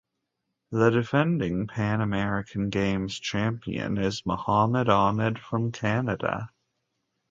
[0.71, 6.49] The defending Pan American Games champion is Mohammed Ahmed from Canada.